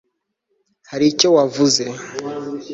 [0.89, 1.83] hari icyo wavuze